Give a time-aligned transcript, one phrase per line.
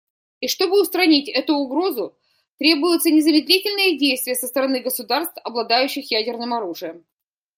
[0.39, 2.17] И чтобы устранить эту угрозу,
[2.57, 7.05] требуются незамедлительные действия со стороны государств, обладающих ядерным оружием.